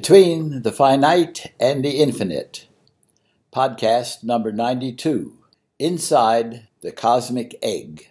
[0.00, 2.66] Between the Finite and the Infinite,
[3.52, 5.36] podcast number 92
[5.78, 8.08] Inside the Cosmic Egg.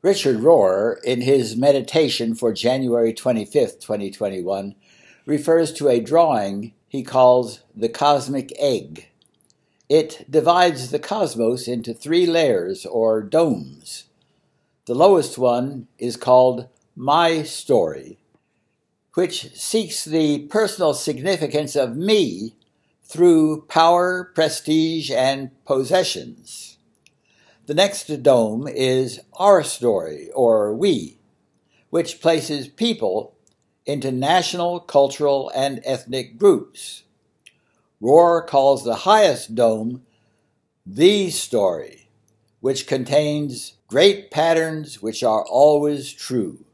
[0.00, 4.74] Richard Rohr, in his meditation for January 25, 2021,
[5.26, 9.10] refers to a drawing he calls the cosmic egg.
[9.90, 14.04] It divides the cosmos into three layers or domes.
[14.86, 18.21] The lowest one is called My Story
[19.14, 22.54] which seeks the personal significance of me
[23.02, 26.78] through power, prestige, and possessions.
[27.66, 31.18] The next dome is our story, or we,
[31.90, 33.34] which places people
[33.84, 37.02] into national, cultural, and ethnic groups.
[38.00, 40.02] Rohr calls the highest dome
[40.86, 42.08] the story,
[42.60, 46.64] which contains great patterns which are always true.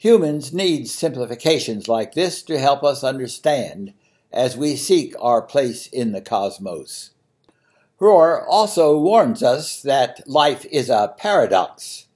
[0.00, 3.92] Humans need simplifications like this to help us understand
[4.32, 7.10] as we seek our place in the cosmos.
[8.00, 12.06] Rohr also warns us that life is a paradox.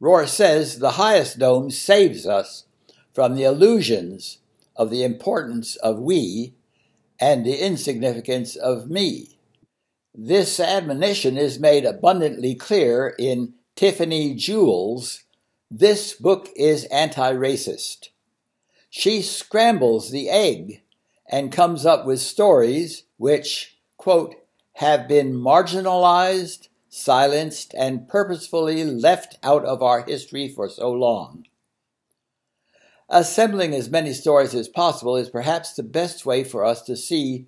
[0.00, 2.66] Rohr says the highest dome saves us
[3.12, 4.38] from the illusions
[4.76, 6.54] of the importance of we
[7.18, 9.40] and the insignificance of me.
[10.14, 15.24] This admonition is made abundantly clear in Tiffany Jewell's
[15.74, 18.08] This book is anti racist.
[18.90, 20.82] She scrambles the egg
[21.26, 24.34] and comes up with stories which, quote,
[24.74, 31.46] have been marginalized, silenced, and purposefully left out of our history for so long.
[33.08, 37.46] Assembling as many stories as possible is perhaps the best way for us to see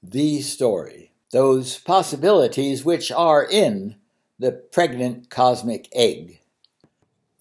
[0.00, 3.96] the story, those possibilities which are in
[4.38, 6.38] the pregnant cosmic egg.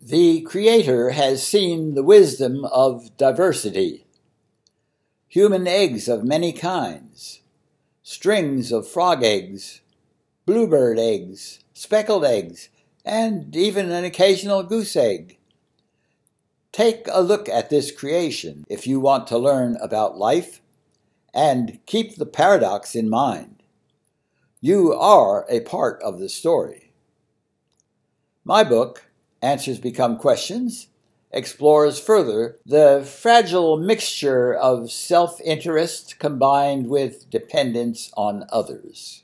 [0.05, 4.05] The Creator has seen the wisdom of diversity.
[5.29, 7.39] Human eggs of many kinds,
[8.01, 9.79] strings of frog eggs,
[10.45, 12.67] bluebird eggs, speckled eggs,
[13.05, 15.37] and even an occasional goose egg.
[16.73, 20.59] Take a look at this creation if you want to learn about life
[21.33, 23.63] and keep the paradox in mind.
[24.59, 26.91] You are a part of the story.
[28.43, 29.05] My book,
[29.43, 30.87] Answers Become Questions
[31.29, 39.23] explores further the fragile mixture of self interest combined with dependence on others.